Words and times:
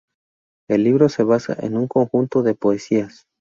El 0.67 0.83
libro 0.83 1.09
se 1.09 1.21
basa 1.23 1.55
en 1.59 1.77
un 1.77 1.87
conjunto 1.87 2.41
de 2.41 2.55
poesías. 2.55 3.27